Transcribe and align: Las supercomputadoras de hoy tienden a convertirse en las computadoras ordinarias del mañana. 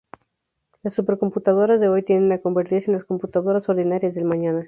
Las 0.81 0.95
supercomputadoras 0.95 1.79
de 1.79 1.87
hoy 1.87 2.01
tienden 2.01 2.31
a 2.31 2.41
convertirse 2.41 2.89
en 2.89 2.93
las 2.95 3.03
computadoras 3.03 3.69
ordinarias 3.69 4.15
del 4.15 4.25
mañana. 4.25 4.59